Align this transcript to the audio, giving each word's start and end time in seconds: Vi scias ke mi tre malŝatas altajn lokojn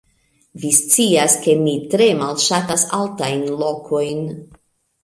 Vi 0.61 0.71
scias 0.77 1.35
ke 1.45 1.55
mi 1.67 1.75
tre 1.93 2.09
malŝatas 2.23 2.87
altajn 3.03 3.49
lokojn 3.63 4.27